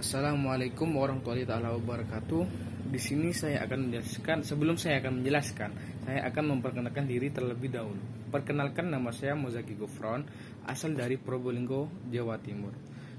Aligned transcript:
Assalamualaikum 0.00 0.96
warahmatullahi 0.96 1.44
wabarakatuh. 1.44 2.42
Di 2.88 2.96
sini 2.96 3.36
saya 3.36 3.68
akan 3.68 3.92
menjelaskan 3.92 4.40
sebelum 4.48 4.80
saya 4.80 4.96
akan 5.04 5.20
menjelaskan, 5.20 5.70
saya 6.08 6.24
akan 6.24 6.56
memperkenalkan 6.56 7.04
diri 7.04 7.28
terlebih 7.28 7.68
dahulu. 7.68 8.00
Perkenalkan 8.32 8.88
nama 8.88 9.12
saya 9.12 9.36
Mozaki 9.36 9.76
Gufron, 9.76 10.24
asal 10.64 10.96
dari 10.96 11.20
Probolinggo, 11.20 11.92
Jawa 12.08 12.40
Timur. 12.40 12.72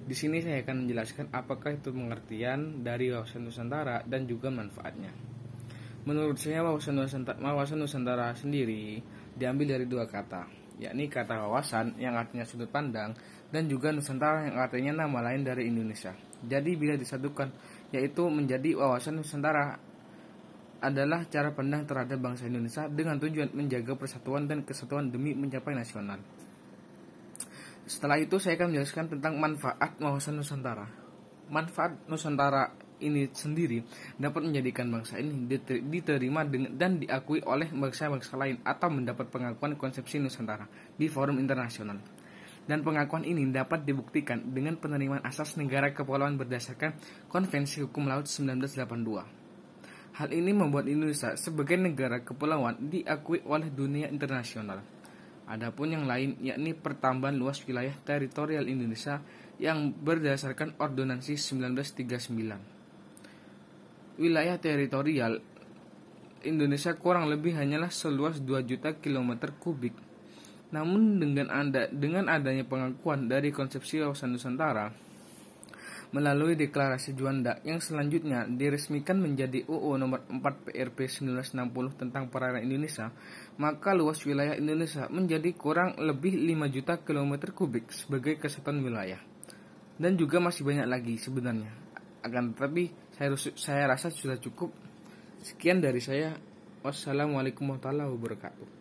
Di 0.10 0.18
sini 0.18 0.42
saya 0.42 0.66
akan 0.66 0.90
menjelaskan 0.90 1.30
apakah 1.30 1.78
itu 1.78 1.94
pengertian 1.94 2.82
dari 2.82 3.14
wawasan 3.14 3.46
Nusantara 3.46 4.02
dan 4.10 4.26
juga 4.26 4.50
manfaatnya. 4.50 5.14
Menurut 6.10 6.42
saya 6.42 6.66
wawasan 6.66 6.98
Nusantara, 6.98 7.38
wawasan 7.46 7.78
Nusantara 7.78 8.34
sendiri 8.34 8.98
diambil 9.38 9.78
dari 9.78 9.86
dua 9.86 10.10
kata, 10.10 10.50
yakni 10.82 11.06
kata 11.14 11.46
wawasan 11.46 12.02
yang 12.02 12.18
artinya 12.18 12.42
sudut 12.42 12.74
pandang 12.74 13.14
dan 13.54 13.70
juga 13.70 13.94
Nusantara 13.94 14.50
yang 14.50 14.58
artinya 14.58 15.06
nama 15.06 15.30
lain 15.30 15.46
dari 15.46 15.70
Indonesia. 15.70 16.31
Jadi 16.46 16.74
bila 16.74 16.98
disatukan 16.98 17.54
yaitu 17.92 18.26
menjadi 18.32 18.80
wawasan 18.80 19.20
Nusantara 19.20 19.78
adalah 20.82 21.30
cara 21.30 21.54
pandang 21.54 21.86
terhadap 21.86 22.18
bangsa 22.18 22.50
Indonesia 22.50 22.90
dengan 22.90 23.22
tujuan 23.22 23.54
menjaga 23.54 23.94
persatuan 23.94 24.50
dan 24.50 24.66
kesatuan 24.66 25.14
demi 25.14 25.38
mencapai 25.38 25.78
nasional. 25.78 26.18
Setelah 27.86 28.18
itu 28.18 28.42
saya 28.42 28.58
akan 28.58 28.74
menjelaskan 28.74 29.06
tentang 29.18 29.38
manfaat 29.38 30.00
wawasan 30.02 30.42
Nusantara. 30.42 30.90
Manfaat 31.52 32.10
Nusantara 32.10 32.74
ini 33.02 33.30
sendiri 33.30 33.82
dapat 34.18 34.42
menjadikan 34.46 34.90
bangsa 34.90 35.18
ini 35.18 35.50
diterima 35.90 36.46
dan 36.74 37.02
diakui 37.02 37.42
oleh 37.46 37.70
bangsa-bangsa 37.70 38.38
lain 38.38 38.62
atau 38.62 38.90
mendapat 38.90 39.30
pengakuan 39.30 39.78
konsepsi 39.78 40.18
Nusantara 40.22 40.66
di 40.98 41.10
forum 41.10 41.38
internasional 41.42 42.21
dan 42.70 42.86
pengakuan 42.86 43.26
ini 43.26 43.50
dapat 43.50 43.82
dibuktikan 43.88 44.54
dengan 44.54 44.78
penerimaan 44.78 45.26
asas 45.26 45.58
negara 45.58 45.90
kepulauan 45.94 46.38
berdasarkan 46.38 46.94
Konvensi 47.26 47.82
Hukum 47.82 48.06
Laut 48.06 48.30
1982. 48.30 49.26
Hal 50.12 50.28
ini 50.30 50.52
membuat 50.54 50.86
Indonesia 50.92 51.34
sebagai 51.40 51.80
negara 51.80 52.20
kepulauan 52.22 52.92
diakui 52.92 53.42
oleh 53.48 53.72
dunia 53.72 54.12
internasional. 54.12 54.84
Adapun 55.50 55.90
yang 55.92 56.06
lain 56.06 56.38
yakni 56.40 56.74
pertambahan 56.78 57.36
luas 57.36 57.66
wilayah 57.66 57.94
teritorial 58.06 58.70
Indonesia 58.70 59.22
yang 59.58 59.92
berdasarkan 59.92 60.76
Ordonansi 60.78 61.34
1939. 61.36 64.22
Wilayah 64.22 64.62
teritorial 64.62 65.42
Indonesia 66.46 66.94
kurang 66.98 67.30
lebih 67.30 67.54
hanyalah 67.58 67.90
seluas 67.90 68.42
2 68.42 68.64
juta 68.66 68.94
kilometer 68.98 69.52
kubik 69.58 69.94
namun 70.72 71.20
dengan 71.20 71.52
ada 71.52 71.92
dengan 71.92 72.32
adanya 72.32 72.64
pengakuan 72.64 73.28
dari 73.28 73.52
konsepsi 73.52 74.00
wawasan 74.00 74.36
Nusantara 74.36 75.12
melalui 76.12 76.60
deklarasi 76.60 77.16
Juanda 77.16 77.64
yang 77.64 77.80
selanjutnya 77.80 78.44
diresmikan 78.44 79.24
menjadi 79.24 79.64
UU 79.64 79.96
nomor 79.96 80.28
4 80.28 80.44
PRP 80.68 81.08
1960 81.08 81.96
tentang 81.96 82.28
perairan 82.28 82.68
Indonesia, 82.68 83.16
maka 83.56 83.96
luas 83.96 84.20
wilayah 84.28 84.60
Indonesia 84.60 85.08
menjadi 85.08 85.56
kurang 85.56 85.96
lebih 85.96 86.36
5 86.36 86.68
juta 86.68 86.94
kilometer 87.00 87.56
kubik 87.56 87.96
sebagai 87.96 88.36
kesatuan 88.36 88.84
wilayah. 88.84 89.20
Dan 89.96 90.20
juga 90.20 90.44
masih 90.44 90.68
banyak 90.68 90.88
lagi 90.88 91.16
sebenarnya. 91.16 91.72
Akan 92.28 92.52
tetapi 92.54 92.92
saya, 93.16 93.32
saya 93.56 93.84
rasa 93.88 94.12
sudah 94.12 94.36
cukup. 94.36 94.74
Sekian 95.42 95.80
dari 95.80 96.04
saya. 96.04 96.36
Wassalamualaikum 96.82 97.70
warahmatullahi 97.70 98.10
wabarakatuh. 98.10 98.81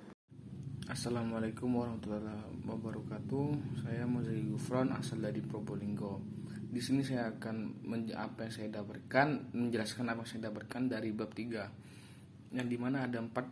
Assalamualaikum 0.90 1.70
warahmatullahi 1.78 2.66
wabarakatuh. 2.66 3.46
Saya 3.86 4.10
Mozari 4.10 4.42
Gufron 4.42 4.90
asal 4.90 5.22
dari 5.22 5.38
Probolinggo. 5.38 6.18
Di 6.66 6.82
sini 6.82 7.06
saya 7.06 7.30
akan 7.30 7.86
apa 8.18 8.50
yang 8.50 8.54
saya 8.58 8.68
dapatkan 8.74 9.54
menjelaskan 9.54 10.10
apa 10.10 10.26
yang 10.26 10.30
saya 10.34 10.42
dapatkan 10.50 10.82
dari 10.90 11.14
bab 11.14 11.30
3 11.30 12.58
yang 12.58 12.66
di 12.66 12.74
mana 12.74 13.06
ada 13.06 13.22
empat 13.22 13.46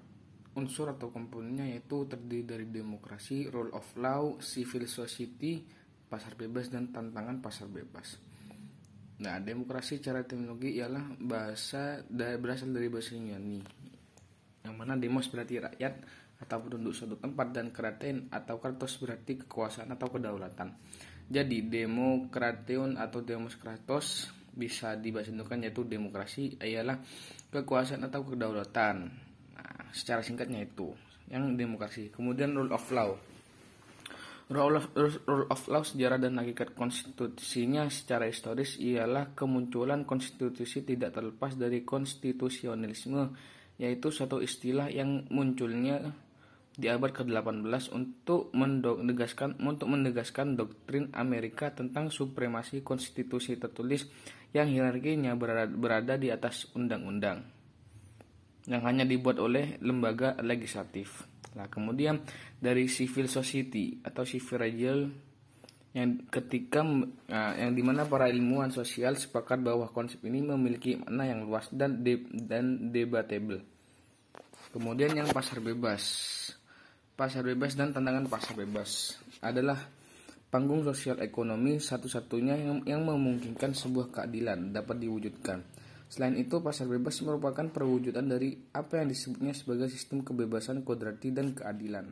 unsur 0.59 0.91
atau 0.91 1.15
komponennya 1.15 1.79
yaitu 1.79 2.11
terdiri 2.11 2.43
dari 2.43 2.67
demokrasi, 2.67 3.47
rule 3.47 3.71
of 3.71 3.87
law, 3.95 4.43
civil 4.43 4.91
society, 4.91 5.63
pasar 6.11 6.35
bebas 6.35 6.75
dan 6.75 6.91
tantangan 6.91 7.39
pasar 7.39 7.71
bebas. 7.71 8.19
Nah, 9.23 9.39
demokrasi 9.39 10.03
cara 10.03 10.27
teknologi 10.27 10.75
ialah 10.75 11.15
bahasa 11.23 12.03
berasal 12.11 12.75
dari 12.75 12.91
bahasa 12.91 13.15
Yunani. 13.15 13.63
Yang 14.67 14.75
mana 14.75 14.99
demos 14.99 15.31
berarti 15.31 15.63
rakyat, 15.63 16.27
atau 16.39 16.63
penduduk 16.63 16.95
suatu 16.95 17.19
tempat 17.19 17.51
dan 17.51 17.75
kraten 17.75 18.31
atau 18.31 18.63
kratos 18.63 18.99
berarti 19.03 19.43
kekuasaan 19.43 19.91
atau 19.91 20.07
kedaulatan. 20.07 20.71
Jadi 21.29 21.67
demokration 21.67 22.97
atau 22.97 23.21
demos 23.21 23.59
kratos 23.59 24.31
bisa 24.55 24.97
dibahasakan 24.97 25.67
yaitu 25.67 25.85
demokrasi 25.85 26.57
ialah 26.63 26.99
kekuasaan 27.53 28.07
atau 28.09 28.25
kedaulatan. 28.25 28.97
Nah, 29.55 29.83
secara 29.93 30.25
singkatnya 30.25 30.65
itu 30.65 30.95
yang 31.29 31.55
demokrasi. 31.55 32.09
Kemudian 32.09 32.57
rule 32.57 32.73
of 32.73 32.87
law. 32.91 33.13
Rule 34.49 34.81
of, 34.81 34.87
rule 34.97 35.47
of 35.53 35.61
law 35.69 35.85
sejarah 35.85 36.17
dan 36.17 36.41
hakikat 36.41 36.73
konstitusinya 36.73 37.85
secara 37.93 38.25
historis 38.25 38.81
ialah 38.81 39.37
kemunculan 39.37 40.09
konstitusi 40.09 40.89
tidak 40.89 41.13
terlepas 41.13 41.53
dari 41.53 41.85
konstitusionalisme 41.85 43.37
yaitu 43.77 44.09
suatu 44.09 44.41
istilah 44.41 44.89
yang 44.89 45.29
munculnya 45.29 46.28
di 46.79 46.87
abad 46.87 47.11
ke-18 47.11 47.91
untuk 47.91 48.55
menegaskan 48.55 49.59
untuk 49.59 49.91
menegaskan 49.91 50.55
doktrin 50.55 51.11
Amerika 51.11 51.75
tentang 51.75 52.15
supremasi 52.15 52.87
konstitusi 52.87 53.59
tertulis 53.59 54.07
yang 54.55 54.71
hierarkinya 54.71 55.35
berada, 55.35 55.67
berada 55.67 56.15
di 56.15 56.31
atas 56.31 56.71
undang-undang 56.79 57.43
yang 58.71 58.87
hanya 58.87 59.03
dibuat 59.03 59.43
oleh 59.43 59.81
lembaga 59.83 60.39
legislatif. 60.39 61.27
Nah, 61.59 61.67
kemudian 61.67 62.23
dari 62.63 62.87
civil 62.87 63.27
society 63.27 63.99
atau 64.07 64.23
civil 64.23 64.63
legal 64.63 64.99
yang 65.97 66.31
ketika 66.31 66.85
nah, 67.27 67.59
yang 67.59 67.75
di 67.75 67.83
mana 67.83 68.07
para 68.07 68.31
ilmuwan 68.31 68.71
sosial 68.71 69.19
sepakat 69.19 69.59
bahwa 69.67 69.91
konsep 69.91 70.23
ini 70.23 70.47
memiliki 70.47 71.01
makna 71.01 71.27
yang 71.27 71.43
luas 71.43 71.67
dan 71.75 72.07
de, 72.07 72.23
dan 72.31 72.93
debatable. 72.95 73.67
Kemudian 74.71 75.17
yang 75.17 75.33
pasar 75.33 75.65
bebas 75.65 76.05
Pasar 77.19 77.43
bebas 77.43 77.75
dan 77.75 77.91
tantangan 77.91 78.31
pasar 78.31 78.55
bebas 78.55 79.19
adalah 79.43 79.75
panggung 80.55 80.87
sosial 80.87 81.19
ekonomi 81.19 81.83
satu-satunya 81.83 82.55
yang, 82.55 82.87
yang 82.87 83.03
memungkinkan 83.03 83.75
sebuah 83.75 84.15
keadilan 84.15 84.71
dapat 84.71 85.03
diwujudkan. 85.03 85.67
Selain 86.07 86.39
itu, 86.39 86.63
pasar 86.63 86.87
bebas 86.87 87.19
merupakan 87.27 87.67
perwujudan 87.75 88.23
dari 88.31 88.55
apa 88.71 89.03
yang 89.03 89.11
disebutnya 89.11 89.51
sebagai 89.51 89.91
sistem 89.91 90.23
kebebasan 90.23 90.87
kodrati 90.87 91.35
dan 91.35 91.59
keadilan. 91.59 92.07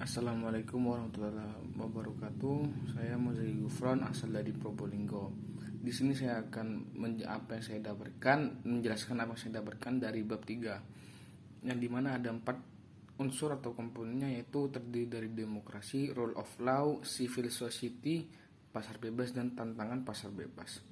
Assalamualaikum 0.00 0.80
warahmatullahi 0.80 1.76
wabarakatuh. 1.76 2.56
Saya 2.96 3.20
Mozari 3.20 3.52
Gufron 3.52 4.00
asal 4.00 4.32
dari 4.32 4.56
Probolinggo. 4.56 5.36
Di 5.76 5.92
sini 5.92 6.16
saya 6.16 6.40
akan 6.40 6.96
apa 7.28 7.60
yang 7.60 7.64
saya 7.68 7.80
dapatkan 7.92 8.64
menjelaskan 8.64 9.20
apa 9.20 9.36
yang 9.36 9.40
saya 9.44 9.52
dapatkan 9.60 9.92
dari 10.00 10.24
bab 10.24 10.40
3 10.40 11.68
yang 11.68 11.76
di 11.76 11.88
mana 11.92 12.16
ada 12.16 12.32
empat 12.32 12.75
unsur 13.16 13.56
atau 13.56 13.72
komponennya 13.72 14.28
yaitu 14.36 14.68
terdiri 14.68 15.06
dari 15.08 15.28
demokrasi, 15.32 16.12
rule 16.12 16.36
of 16.36 16.50
law, 16.60 17.00
civil 17.00 17.48
society, 17.48 18.28
pasar 18.68 19.00
bebas 19.00 19.32
dan 19.32 19.56
tantangan 19.56 20.04
pasar 20.04 20.28
bebas. 20.28 20.84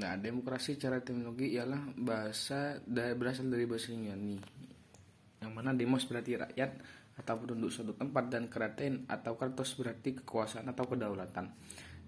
Nah, 0.00 0.18
demokrasi 0.18 0.74
cara 0.74 0.98
teknologi 1.02 1.54
ialah 1.54 1.94
bahasa 1.94 2.82
berasal 2.88 3.46
dari 3.46 3.66
bahasa 3.66 3.94
Yunani. 3.94 4.38
Yang 5.38 5.52
mana 5.54 5.70
demos 5.70 6.02
berarti 6.06 6.34
rakyat 6.34 6.70
atau 7.20 7.34
penduduk 7.36 7.70
suatu 7.70 7.92
tempat 7.94 8.24
dan 8.32 8.48
kraten 8.48 9.04
atau 9.06 9.36
kratos 9.36 9.76
berarti 9.76 10.24
kekuasaan 10.24 10.66
atau 10.72 10.88
kedaulatan. 10.88 11.52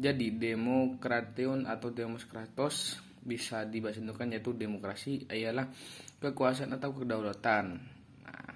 Jadi 0.03 0.34
demokration 0.34 1.69
atau 1.69 1.93
demos 1.93 2.25
kratos 2.25 2.99
bisa 3.23 3.62
dibahasakan 3.69 4.35
yaitu 4.35 4.50
demokrasi 4.50 5.31
ialah 5.31 5.70
kekuasaan 6.19 6.75
atau 6.75 6.91
kedaulatan 6.91 7.79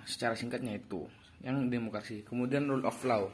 secara 0.07 0.39
singkatnya 0.39 0.79
itu 0.79 1.05
yang 1.43 1.67
demokrasi. 1.69 2.23
Kemudian 2.23 2.71
rule 2.71 2.87
of 2.87 2.97
law. 3.03 3.27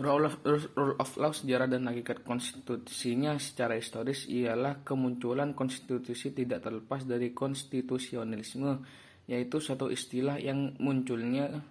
Rule 0.00 0.24
of, 0.24 0.40
rule 0.72 0.96
of 0.96 1.10
law 1.20 1.32
sejarah 1.36 1.68
dan 1.68 1.84
hakikat 1.84 2.24
konstitusinya 2.24 3.36
secara 3.36 3.76
historis 3.76 4.24
ialah 4.24 4.80
kemunculan 4.80 5.52
konstitusi 5.52 6.32
tidak 6.32 6.64
terlepas 6.64 7.04
dari 7.04 7.36
konstitusionalisme 7.36 8.80
yaitu 9.28 9.62
suatu 9.62 9.92
istilah 9.92 10.40
yang 10.40 10.74
munculnya 10.82 11.62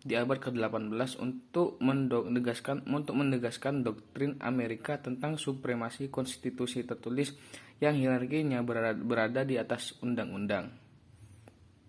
di 0.00 0.16
abad 0.16 0.40
ke-18 0.40 1.20
untuk 1.20 1.76
menegaskan 1.80 2.88
untuk 2.88 3.14
menegaskan 3.16 3.84
doktrin 3.84 4.40
Amerika 4.40 4.96
tentang 4.96 5.36
supremasi 5.36 6.08
konstitusi 6.08 6.84
tertulis 6.88 7.36
yang 7.80 7.96
hierarkinya 7.96 8.60
berada, 8.64 8.96
berada 8.96 9.40
di 9.44 9.56
atas 9.60 9.96
undang-undang 10.00 10.79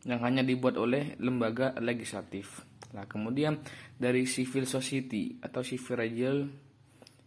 yang 0.06 0.20
hanya 0.26 0.42
dibuat 0.42 0.78
oleh 0.78 1.18
lembaga 1.22 1.78
legislatif. 1.78 2.66
Nah, 2.92 3.08
kemudian 3.08 3.62
dari 3.96 4.28
civil 4.28 4.68
society 4.68 5.38
atau 5.40 5.62
civil 5.64 6.02
legal 6.02 6.38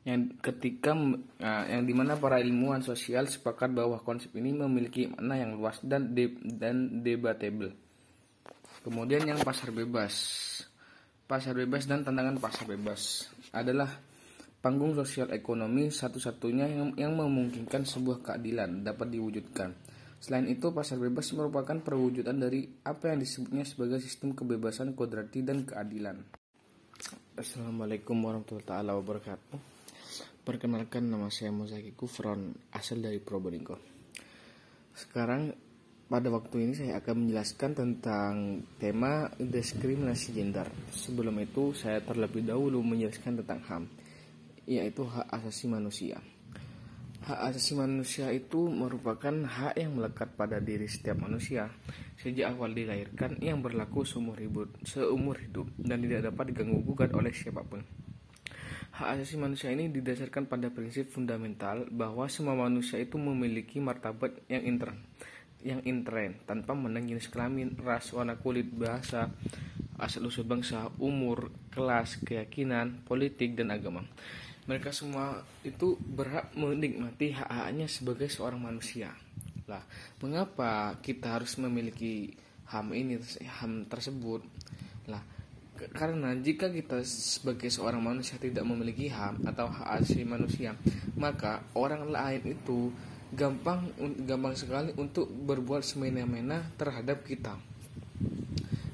yang 0.05 0.37
ketika 0.37 0.93
nah, 1.41 1.65
yang 1.65 1.89
di 1.89 1.97
mana 1.97 2.21
para 2.21 2.37
ilmuwan 2.37 2.85
sosial 2.85 3.25
sepakat 3.25 3.73
bahwa 3.73 3.97
konsep 4.05 4.37
ini 4.37 4.53
memiliki 4.53 5.09
makna 5.09 5.41
yang 5.41 5.57
luas 5.57 5.81
dan 5.81 6.13
de, 6.13 6.37
dan 6.45 7.01
debatable. 7.01 7.73
Kemudian 8.85 9.25
yang 9.25 9.41
pasar 9.41 9.73
bebas, 9.73 10.13
pasar 11.25 11.57
bebas 11.57 11.89
dan 11.89 12.05
tantangan 12.05 12.37
pasar 12.37 12.69
bebas 12.69 13.33
adalah 13.49 13.89
panggung 14.61 14.93
sosial 14.93 15.33
ekonomi 15.33 15.89
satu-satunya 15.89 16.69
yang, 16.69 16.89
yang 17.01 17.13
memungkinkan 17.17 17.89
sebuah 17.89 18.21
keadilan 18.21 18.85
dapat 18.85 19.09
diwujudkan. 19.09 19.73
Selain 20.25 20.49
itu, 20.49 20.73
pasar 20.73 20.97
bebas 20.97 21.29
merupakan 21.37 21.77
perwujudan 21.85 22.41
dari 22.41 22.65
apa 22.81 23.13
yang 23.13 23.21
disebutnya 23.21 23.61
sebagai 23.69 24.01
sistem 24.01 24.33
kebebasan 24.33 24.97
kodrati 24.97 25.45
dan 25.45 25.69
keadilan. 25.69 26.17
Assalamualaikum 27.37 28.17
warahmatullahi 28.25 28.89
wabarakatuh. 28.89 29.61
Perkenalkan 30.49 31.13
nama 31.13 31.29
saya 31.29 31.53
Mozaki 31.53 31.93
Kufron, 31.93 32.57
asal 32.73 33.05
dari 33.05 33.21
Probolinggo. 33.21 33.77
Sekarang 34.97 35.53
pada 36.09 36.33
waktu 36.33 36.57
ini 36.57 36.73
saya 36.73 37.05
akan 37.05 37.29
menjelaskan 37.29 37.71
tentang 37.77 38.65
tema 38.81 39.29
diskriminasi 39.37 40.33
gender. 40.33 40.73
Sebelum 40.89 41.37
itu 41.37 41.77
saya 41.77 42.01
terlebih 42.01 42.49
dahulu 42.49 42.81
menjelaskan 42.81 43.45
tentang 43.45 43.61
HAM, 43.69 43.85
yaitu 44.65 45.05
hak 45.05 45.29
asasi 45.37 45.69
manusia. 45.69 46.17
Hak 47.25 47.41
asasi 47.41 47.73
manusia 47.73 48.29
itu 48.37 48.69
merupakan 48.69 49.33
hak 49.33 49.81
yang 49.81 49.97
melekat 49.97 50.37
pada 50.37 50.61
diri 50.61 50.85
setiap 50.85 51.25
manusia 51.25 51.73
sejak 52.21 52.53
awal 52.53 52.77
dilahirkan 52.77 53.41
yang 53.41 53.65
berlaku 53.65 54.05
seumur 54.05 54.37
hidup, 54.37 54.69
seumur 54.85 55.41
hidup 55.41 55.65
dan 55.81 56.05
tidak 56.05 56.29
dapat 56.29 56.53
diganggu 56.53 56.85
gugat 56.85 57.17
oleh 57.17 57.33
siapa 57.33 57.65
pun. 57.65 57.81
Hak 59.01 59.17
asasi 59.17 59.41
manusia 59.41 59.73
ini 59.73 59.89
didasarkan 59.89 60.53
pada 60.53 60.69
prinsip 60.69 61.09
fundamental 61.09 61.89
bahwa 61.89 62.29
semua 62.29 62.61
manusia 62.61 63.01
itu 63.01 63.17
memiliki 63.17 63.81
martabat 63.81 64.45
yang 64.53 64.61
intern, 64.69 65.01
yang 65.65 65.81
intern 65.89 66.45
tanpa 66.45 66.77
menang 66.77 67.09
jenis 67.09 67.33
kelamin, 67.33 67.73
ras, 67.81 68.13
warna 68.13 68.37
kulit, 68.37 68.69
bahasa, 68.69 69.33
asal 69.97 70.29
usul 70.29 70.45
bangsa, 70.45 70.93
umur, 71.01 71.49
kelas, 71.73 72.21
keyakinan, 72.21 73.01
politik, 73.09 73.57
dan 73.57 73.73
agama. 73.73 74.05
Mereka 74.65 74.97
semua 74.97 75.45
itu 75.61 76.01
berhak 76.01 76.53
menikmati 76.57 77.37
hak-haknya 77.37 77.85
sebagai 77.85 78.33
seorang 78.33 78.65
manusia. 78.65 79.13
Lah, 79.69 79.85
mengapa 80.25 80.97
kita 81.05 81.37
harus 81.41 81.57
memiliki 81.61 82.33
HAM 82.69 82.97
ini, 82.97 83.21
HAM 83.45 83.89
tersebut? 83.89 84.41
Lah, 85.09 85.21
karena 85.75 86.33
jika 86.39 86.73
kita 86.73 87.05
sebagai 87.05 87.69
seorang 87.69 88.01
manusia 88.01 88.41
tidak 88.41 88.65
memiliki 88.65 89.13
HAM 89.13 89.45
atau 89.45 89.69
hak 89.69 90.01
asasi 90.01 90.25
manusia, 90.25 90.73
maka 91.19 91.61
orang 91.77 92.09
lain 92.09 92.57
itu 92.57 92.89
gampang 93.35 93.91
gampang 94.25 94.55
sekali 94.55 94.95
untuk 94.95 95.27
berbuat 95.27 95.83
semena-mena 95.83 96.63
terhadap 96.79 97.27
kita. 97.27 97.59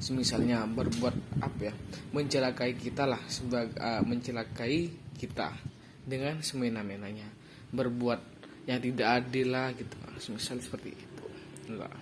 Semisalnya 0.01 0.65
berbuat 0.65 1.45
apa 1.45 1.61
ya? 1.69 1.75
Mencelakai 2.17 2.73
kita 2.81 3.05
lah 3.05 3.21
sebagai 3.29 3.77
uh, 3.77 4.01
mencelakai 4.01 4.89
kita 5.21 5.53
dengan 6.01 6.41
semena-menanya. 6.41 7.29
Berbuat 7.69 8.21
yang 8.65 8.81
tidak 8.81 9.09
adil 9.21 9.53
lah 9.53 9.69
gitu. 9.77 9.97
Semisal 10.17 10.65
seperti 10.65 10.97
itu. 10.97 11.25
Enggak. 11.69 11.93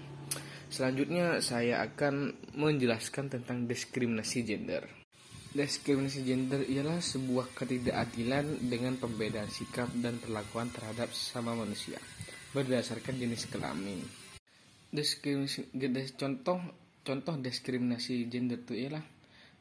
Selanjutnya 0.70 1.42
saya 1.42 1.82
akan 1.82 2.38
menjelaskan 2.54 3.32
tentang 3.32 3.66
diskriminasi 3.66 4.46
gender. 4.46 4.86
Diskriminasi 5.48 6.22
gender 6.22 6.60
ialah 6.68 7.00
sebuah 7.00 7.56
ketidakadilan 7.56 8.68
dengan 8.68 9.00
pembedaan 9.00 9.48
sikap 9.48 9.88
dan 9.98 10.20
perlakuan 10.20 10.68
terhadap 10.68 11.08
sesama 11.10 11.56
manusia 11.56 11.96
berdasarkan 12.52 13.16
jenis 13.16 13.48
kelamin. 13.48 14.00
Diskriminasi 14.92 16.16
contoh 16.20 16.60
contoh 17.00 17.34
diskriminasi 17.40 18.28
gender 18.28 18.60
itu 18.60 18.76
ialah 18.76 19.04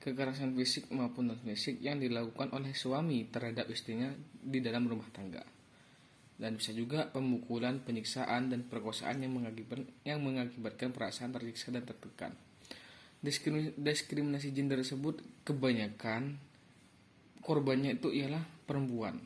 kekerasan 0.08 0.56
fisik 0.56 0.88
maupun 0.96 1.36
non 1.36 1.40
fisik 1.44 1.84
yang 1.84 2.00
dilakukan 2.00 2.56
oleh 2.56 2.72
suami 2.72 3.28
terhadap 3.28 3.68
istrinya 3.68 4.08
di 4.40 4.64
dalam 4.64 4.88
rumah 4.88 5.12
tangga 5.12 5.44
dan 6.38 6.54
bisa 6.54 6.70
juga 6.70 7.10
pemukulan, 7.10 7.82
penyiksaan, 7.82 8.54
dan 8.54 8.62
perkosaan 8.70 9.26
yang 9.26 9.34
mengakibatkan, 9.34 9.90
yang 10.06 10.22
mengakibatkan 10.22 10.94
perasaan 10.94 11.34
tersiksa 11.34 11.74
dan 11.74 11.82
tertekan. 11.82 12.32
Diskriminasi 13.82 14.54
gender 14.54 14.86
tersebut 14.86 15.26
kebanyakan 15.42 16.38
korbannya 17.42 17.98
itu 17.98 18.14
ialah 18.14 18.46
perempuan. 18.70 19.18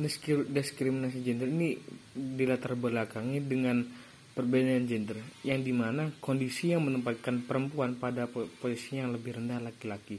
Diskriminasi 0.00 1.20
gender 1.20 1.52
ini 1.52 1.76
dilatar 2.16 2.72
belakangi 2.72 3.44
dengan 3.44 3.84
perbedaan 4.32 4.88
gender 4.88 5.20
yang 5.44 5.60
di 5.60 5.72
mana 5.76 6.08
kondisi 6.20 6.72
yang 6.72 6.88
menempatkan 6.88 7.44
perempuan 7.44 8.00
pada 8.00 8.24
posisi 8.32 8.96
yang 8.96 9.12
lebih 9.12 9.36
rendah 9.36 9.60
laki-laki. 9.60 10.16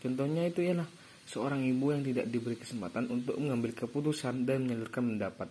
Contohnya 0.00 0.44
itu 0.44 0.60
ialah 0.60 0.86
seorang 1.26 1.64
ibu 1.66 1.90
yang 1.90 2.04
tidak 2.06 2.30
diberi 2.30 2.54
kesempatan 2.60 3.10
untuk 3.10 3.40
mengambil 3.40 3.74
keputusan 3.74 4.46
dan 4.46 4.68
menyalurkan 4.68 5.02
pendapat. 5.02 5.48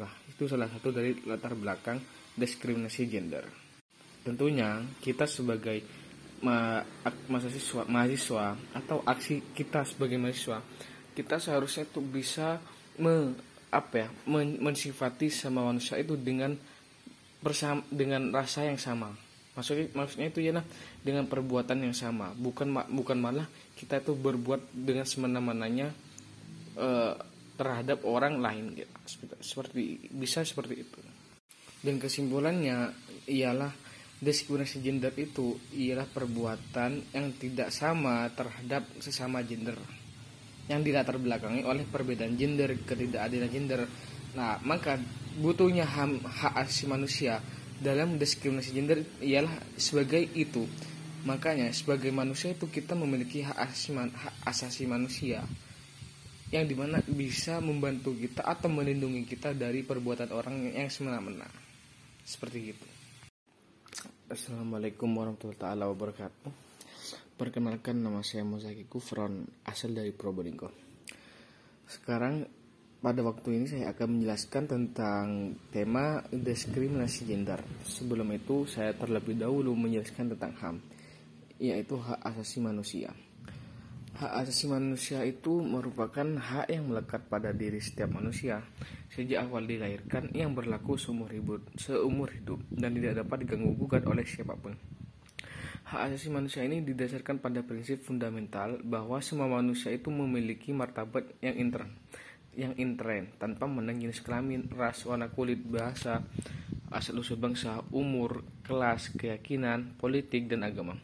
Lah, 0.00 0.12
itu 0.30 0.46
salah 0.46 0.70
satu 0.70 0.94
dari 0.94 1.18
latar 1.26 1.52
belakang 1.58 2.00
diskriminasi 2.38 3.04
gender. 3.10 3.44
Tentunya 4.24 4.80
kita 5.02 5.28
sebagai 5.28 5.82
ma 6.40 6.80
mahasiswa, 7.28 7.84
mahasiswa 7.84 8.56
atau 8.72 9.04
aksi 9.04 9.52
kita 9.52 9.84
sebagai 9.84 10.16
mahasiswa, 10.16 10.64
kita 11.12 11.36
seharusnya 11.36 11.84
tuh 11.84 12.00
bisa 12.00 12.56
me, 12.96 13.36
apa 13.68 14.06
ya, 14.06 14.08
men, 14.24 14.56
mensifati 14.56 15.28
sama 15.28 15.68
manusia 15.68 16.00
itu 16.00 16.16
dengan 16.16 16.56
bersama 17.40 17.80
dengan 17.88 18.30
rasa 18.30 18.68
yang 18.68 18.76
sama. 18.76 19.12
Maksudnya 19.56 19.90
maksudnya 19.92 20.28
itu 20.30 20.40
ya 20.40 20.52
nah 20.54 20.64
dengan 21.02 21.26
perbuatan 21.26 21.82
yang 21.82 21.96
sama. 21.96 22.32
Bukan 22.36 22.70
bukan 22.92 23.18
malah 23.18 23.48
kita 23.74 24.00
itu 24.00 24.14
berbuat 24.14 24.70
dengan 24.72 25.04
semena-menanya 25.08 25.88
uh, 26.78 27.14
terhadap 27.60 28.06
orang 28.08 28.40
lain. 28.40 28.72
Gitu. 28.78 28.88
seperti 29.40 30.08
bisa 30.12 30.46
seperti 30.46 30.74
itu. 30.80 31.00
Dan 31.80 31.96
kesimpulannya 32.00 32.92
ialah 33.28 33.72
diskriminasi 34.20 34.84
gender 34.84 35.16
itu 35.16 35.56
ialah 35.72 36.04
perbuatan 36.04 37.16
yang 37.16 37.26
tidak 37.40 37.72
sama 37.72 38.28
terhadap 38.36 38.84
sesama 39.00 39.40
gender. 39.44 39.76
Yang 40.68 40.80
dilatar 40.92 41.16
belakangi 41.18 41.64
oleh 41.66 41.88
perbedaan 41.88 42.36
gender 42.36 42.76
ketidakadilan 42.84 43.50
gender. 43.50 43.80
Nah 44.36 44.60
maka 44.62 45.00
butuhnya 45.40 45.88
ham, 45.88 46.20
hak 46.20 46.68
asasi 46.68 46.84
manusia 46.84 47.40
dalam 47.80 48.20
diskriminasi 48.20 48.70
gender 48.76 49.00
ialah 49.24 49.56
sebagai 49.80 50.20
itu. 50.36 50.68
Makanya 51.24 51.72
sebagai 51.72 52.12
manusia 52.12 52.52
itu 52.52 52.68
kita 52.68 52.92
memiliki 52.92 53.40
hak 53.40 53.56
asasi, 53.56 53.96
hak 53.96 54.34
asasi 54.44 54.84
manusia 54.84 55.40
yang 56.50 56.66
di 56.66 56.74
mana 56.74 57.00
bisa 57.06 57.62
membantu 57.62 58.12
kita 58.12 58.42
atau 58.42 58.68
melindungi 58.68 59.24
kita 59.24 59.56
dari 59.56 59.80
perbuatan 59.80 60.28
orang 60.34 60.68
yang 60.74 60.90
semena-mena. 60.92 61.46
Seperti 62.26 62.58
itu. 62.60 62.88
Assalamualaikum 64.30 65.10
warahmatullahi 65.10 65.90
wabarakatuh. 65.90 66.50
Perkenalkan 67.34 68.04
nama 68.04 68.20
saya 68.20 68.44
Mozaki 68.44 68.84
Kufron, 68.84 69.48
asal 69.64 69.96
dari 69.96 70.12
Probolinggo. 70.12 70.68
Sekarang 71.88 72.44
pada 73.00 73.24
waktu 73.24 73.56
ini 73.56 73.64
saya 73.64 73.96
akan 73.96 74.20
menjelaskan 74.20 74.64
tentang 74.68 75.56
tema 75.72 76.20
diskriminasi 76.28 77.24
gender. 77.24 77.64
Sebelum 77.80 78.28
itu 78.36 78.68
saya 78.68 78.92
terlebih 78.92 79.40
dahulu 79.40 79.72
menjelaskan 79.72 80.36
tentang 80.36 80.52
HAM, 80.60 80.76
yaitu 81.56 81.96
hak 81.96 82.20
asasi 82.20 82.60
manusia. 82.60 83.08
Hak 84.20 84.44
asasi 84.44 84.68
manusia 84.68 85.24
itu 85.24 85.64
merupakan 85.64 86.28
hak 86.36 86.68
yang 86.68 86.92
melekat 86.92 87.24
pada 87.24 87.56
diri 87.56 87.80
setiap 87.80 88.12
manusia 88.12 88.60
sejak 89.08 89.48
awal 89.48 89.64
dilahirkan 89.64 90.28
yang 90.36 90.52
berlaku 90.52 91.00
seumur 91.00 91.32
hidup, 91.32 91.72
seumur 91.80 92.28
hidup 92.28 92.60
dan 92.68 92.92
tidak 93.00 93.24
dapat 93.24 93.48
diganggu 93.48 93.80
gugat 93.80 94.04
oleh 94.04 94.28
siapa 94.28 94.52
pun. 94.60 94.76
Hak 95.88 96.12
asasi 96.12 96.28
manusia 96.28 96.68
ini 96.68 96.84
didasarkan 96.84 97.40
pada 97.40 97.64
prinsip 97.64 98.04
fundamental 98.04 98.76
bahwa 98.84 99.24
semua 99.24 99.48
manusia 99.48 99.88
itu 99.88 100.12
memiliki 100.12 100.76
martabat 100.76 101.24
yang 101.40 101.56
intern 101.56 101.88
yang 102.58 102.74
intren 102.78 103.30
tanpa 103.38 103.70
menang 103.70 104.02
jenis 104.02 104.22
kelamin, 104.22 104.66
ras, 104.74 105.06
warna 105.06 105.30
kulit, 105.30 105.62
bahasa, 105.62 106.22
asal 106.90 107.22
usul 107.22 107.38
bangsa, 107.38 107.80
umur, 107.94 108.42
kelas, 108.66 109.14
keyakinan, 109.14 109.94
politik, 109.94 110.50
dan 110.50 110.66
agama. 110.66 110.98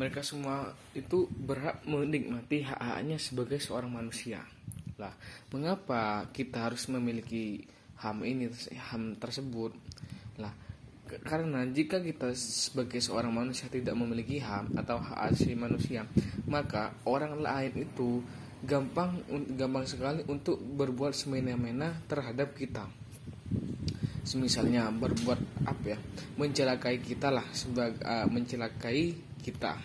Mereka 0.00 0.24
semua 0.24 0.72
itu 0.94 1.28
berhak 1.28 1.84
menikmati 1.84 2.64
hak-haknya 2.64 3.18
sebagai 3.20 3.58
seorang 3.60 3.92
manusia. 3.92 4.40
Lah, 4.96 5.12
mengapa 5.52 6.26
kita 6.32 6.70
harus 6.70 6.88
memiliki 6.88 7.66
HAM 7.98 8.24
ini, 8.24 8.48
HAM 8.78 9.18
tersebut? 9.18 9.74
Lah, 10.38 10.54
karena 11.08 11.64
jika 11.66 11.98
kita 11.98 12.32
sebagai 12.36 13.00
seorang 13.00 13.32
manusia 13.32 13.66
tidak 13.68 13.96
memiliki 13.96 14.38
HAM 14.38 14.76
atau 14.76 15.00
hak 15.02 15.32
asasi 15.32 15.56
manusia, 15.58 16.04
maka 16.46 16.94
orang 17.08 17.36
lain 17.40 17.84
itu 17.84 18.22
gampang 18.64 19.22
gampang 19.54 19.86
sekali 19.86 20.26
untuk 20.26 20.58
berbuat 20.58 21.14
semena-mena 21.14 21.94
terhadap 22.10 22.54
kita. 22.58 22.86
Misalnya 24.36 24.92
berbuat 24.92 25.64
apa 25.64 25.84
ya 25.96 25.98
mencelakai 26.36 27.00
kita 27.00 27.32
lah 27.32 27.48
sebagai 27.56 28.04
uh, 28.04 28.28
mencelakai 28.28 29.16
kita 29.40 29.78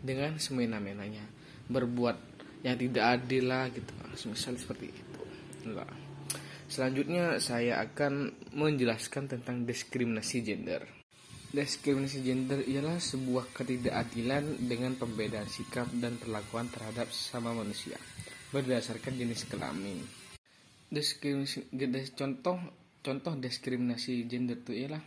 dengan 0.00 0.40
semena-menanya. 0.40 1.24
Berbuat 1.68 2.16
yang 2.64 2.80
tidak 2.80 3.04
adil 3.20 3.44
lah 3.50 3.68
gitu. 3.68 3.92
Misal 4.30 4.56
seperti 4.56 4.88
itu. 4.88 5.20
Nah, 5.68 5.92
selanjutnya 6.64 7.36
saya 7.38 7.84
akan 7.84 8.32
menjelaskan 8.56 9.28
tentang 9.36 9.68
diskriminasi 9.68 10.40
gender 10.40 10.99
diskriminasi 11.50 12.22
gender 12.22 12.62
ialah 12.62 12.98
sebuah 13.02 13.50
ketidakadilan 13.54 14.70
dengan 14.70 14.94
pembedaan 14.94 15.50
sikap 15.50 15.90
dan 15.98 16.14
perlakuan 16.16 16.70
terhadap 16.70 17.10
sesama 17.10 17.50
manusia 17.54 17.98
berdasarkan 18.54 19.18
jenis 19.18 19.46
kelamin 19.50 20.02
diskriminasi 20.90 21.70
contoh 22.14 22.58
Contoh 23.00 23.32
diskriminasi 23.32 24.28
gender 24.28 24.60
itu 24.60 24.76
ialah 24.76 25.00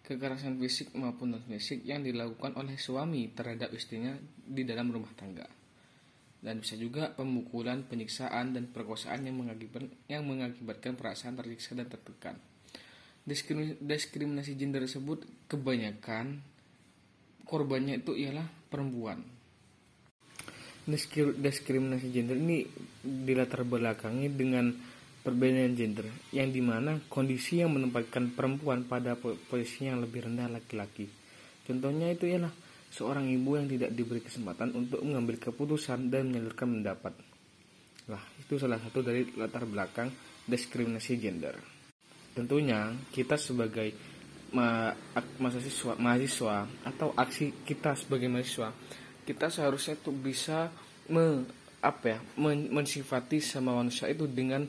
kekerasan 0.00 0.56
fisik 0.56 0.96
maupun 0.96 1.36
non 1.36 1.44
fisik 1.44 1.84
yang 1.84 2.00
dilakukan 2.00 2.56
oleh 2.56 2.80
suami 2.80 3.28
terhadap 3.36 3.68
istrinya 3.76 4.16
di 4.32 4.64
dalam 4.64 4.88
rumah 4.88 5.12
tangga. 5.12 5.44
Dan 6.40 6.60
bisa 6.60 6.76
juga 6.76 7.12
pemukulan, 7.12 7.84
penyiksaan, 7.88 8.52
dan 8.56 8.68
perkosaan 8.68 9.28
yang 9.28 9.36
mengakibatkan, 9.40 9.92
yang 10.08 10.24
mengakibatkan 10.24 10.96
perasaan 10.96 11.36
tersiksa 11.36 11.76
dan 11.76 11.88
tertekan. 11.88 12.36
Diskriminasi 13.80 14.56
gender 14.56 14.84
tersebut 14.84 15.24
kebanyakan 15.48 16.40
korbannya 17.44 18.00
itu 18.00 18.16
ialah 18.16 18.46
perempuan. 18.68 19.20
Diskriminasi 20.84 22.12
gender 22.12 22.36
ini 22.36 22.68
dilatar 23.00 23.64
belakangi 23.64 24.28
dengan 24.28 24.68
perbedaan 25.24 25.72
gender 25.72 26.04
yang 26.36 26.52
di 26.52 26.60
mana 26.60 27.00
kondisi 27.08 27.64
yang 27.64 27.72
menempatkan 27.72 28.36
perempuan 28.36 28.84
pada 28.84 29.16
posisi 29.16 29.88
yang 29.88 30.04
lebih 30.04 30.28
rendah 30.28 30.52
laki-laki. 30.52 31.08
Contohnya 31.64 32.12
itu 32.12 32.28
ialah 32.28 32.52
seorang 32.92 33.32
ibu 33.32 33.56
yang 33.56 33.64
tidak 33.64 33.96
diberi 33.96 34.20
kesempatan 34.20 34.76
untuk 34.76 35.00
mengambil 35.00 35.40
keputusan 35.40 36.12
dan 36.12 36.28
menyalurkan 36.28 36.68
pendapat. 36.68 37.16
Lah, 38.12 38.20
itu 38.36 38.60
salah 38.60 38.76
satu 38.76 39.00
dari 39.00 39.24
latar 39.40 39.64
belakang 39.64 40.12
diskriminasi 40.44 41.16
gender. 41.16 41.56
Tentunya 42.36 42.92
kita 43.08 43.40
sebagai 43.40 44.13
ma 44.54 44.94
mahasiswa, 45.42 45.98
mahasiswa 45.98 46.70
atau 46.86 47.10
aksi 47.18 47.66
kita 47.66 47.98
sebagai 47.98 48.30
mahasiswa, 48.30 48.70
kita 49.26 49.50
seharusnya 49.50 49.98
tuh 49.98 50.14
bisa 50.14 50.70
me, 51.10 51.42
apa 51.82 52.16
ya, 52.16 52.18
mensifati 52.70 53.42
sama 53.42 53.74
manusia 53.74 54.06
itu 54.06 54.30
dengan 54.30 54.64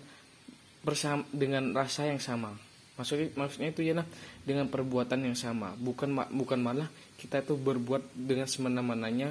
bersama 0.81 1.21
dengan 1.29 1.69
rasa 1.71 2.09
yang 2.09 2.17
sama. 2.17 2.57
Maksudnya 2.95 3.27
maksudnya 3.35 3.69
itu 3.75 3.81
ya 3.83 3.93
nah 3.93 4.07
dengan 4.41 4.71
perbuatan 4.71 5.21
yang 5.21 5.37
sama. 5.37 5.77
Bukan 5.77 6.15
bukan 6.33 6.59
malah 6.61 6.89
kita 7.19 7.45
itu 7.45 7.53
berbuat 7.59 8.15
dengan 8.15 8.47
semena-menanya 8.47 9.29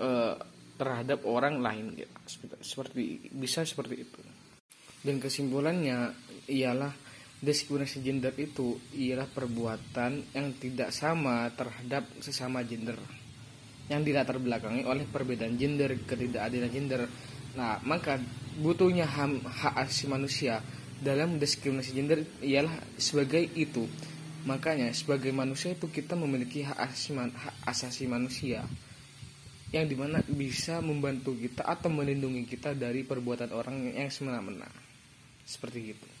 uh, 0.00 0.34
terhadap 0.74 1.22
orang 1.22 1.62
lain 1.62 1.94
gitu. 1.94 2.10
seperti 2.60 3.30
bisa 3.30 3.62
seperti 3.62 4.02
itu. 4.02 4.20
Dan 5.04 5.20
kesimpulannya 5.20 6.16
ialah 6.50 7.03
diskriminasi 7.44 8.00
gender 8.00 8.32
itu 8.40 8.80
ialah 8.96 9.28
perbuatan 9.28 10.32
yang 10.32 10.56
tidak 10.56 10.90
sama 10.90 11.52
terhadap 11.52 12.08
sesama 12.24 12.64
gender 12.64 12.96
yang 13.92 14.00
dilatar 14.00 14.40
belakangi 14.40 14.88
oleh 14.88 15.04
perbedaan 15.04 15.60
gender 15.60 15.92
ketidakadilan 16.08 16.72
gender 16.72 17.04
nah 17.54 17.78
maka 17.84 18.18
butuhnya 18.58 19.06
ham, 19.06 19.42
hak 19.42 19.74
asasi 19.86 20.06
manusia 20.06 20.62
dalam 21.02 21.42
diskriminasi 21.42 21.90
gender 21.90 22.22
ialah 22.40 22.74
sebagai 22.94 23.42
itu. 23.58 23.86
Makanya 24.44 24.92
sebagai 24.92 25.32
manusia 25.32 25.72
itu 25.72 25.88
kita 25.88 26.14
memiliki 26.14 26.62
hak 26.62 26.78
asasi, 26.78 27.16
hak 27.16 27.54
asasi 27.64 28.04
manusia 28.06 28.62
yang 29.74 29.90
di 29.90 29.98
mana 29.98 30.22
bisa 30.22 30.78
membantu 30.78 31.34
kita 31.34 31.66
atau 31.66 31.90
melindungi 31.90 32.46
kita 32.46 32.78
dari 32.78 33.02
perbuatan 33.02 33.50
orang 33.50 33.90
yang 33.90 34.06
semena-mena. 34.06 34.70
Seperti 35.42 35.80
itu. 35.82 36.13